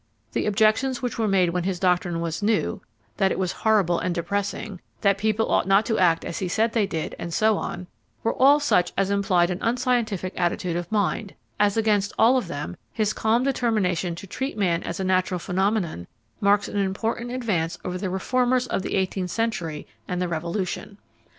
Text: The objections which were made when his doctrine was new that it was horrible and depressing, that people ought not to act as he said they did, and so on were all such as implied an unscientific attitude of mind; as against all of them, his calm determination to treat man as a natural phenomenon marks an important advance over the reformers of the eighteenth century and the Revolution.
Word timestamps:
The 0.31 0.47
objections 0.47 1.03
which 1.03 1.19
were 1.19 1.27
made 1.27 1.51
when 1.51 1.63
his 1.63 1.79
doctrine 1.79 2.21
was 2.21 2.41
new 2.41 2.81
that 3.17 3.31
it 3.31 3.37
was 3.37 3.51
horrible 3.51 3.99
and 3.99 4.15
depressing, 4.15 4.81
that 5.01 5.19
people 5.19 5.51
ought 5.51 5.67
not 5.67 5.85
to 5.85 5.99
act 5.99 6.25
as 6.25 6.39
he 6.39 6.47
said 6.47 6.71
they 6.73 6.87
did, 6.87 7.13
and 7.19 7.31
so 7.31 7.55
on 7.59 7.85
were 8.23 8.33
all 8.33 8.59
such 8.59 8.93
as 8.97 9.11
implied 9.11 9.51
an 9.51 9.59
unscientific 9.61 10.33
attitude 10.35 10.75
of 10.75 10.91
mind; 10.91 11.35
as 11.59 11.77
against 11.77 12.13
all 12.17 12.35
of 12.35 12.47
them, 12.47 12.77
his 12.91 13.13
calm 13.13 13.43
determination 13.43 14.15
to 14.15 14.25
treat 14.25 14.57
man 14.57 14.81
as 14.81 14.99
a 14.99 15.03
natural 15.03 15.37
phenomenon 15.39 16.07
marks 16.39 16.67
an 16.67 16.77
important 16.77 17.29
advance 17.29 17.77
over 17.85 17.99
the 17.99 18.09
reformers 18.09 18.65
of 18.65 18.81
the 18.81 18.95
eighteenth 18.95 19.29
century 19.29 19.85
and 20.07 20.19
the 20.19 20.27
Revolution. 20.27 20.97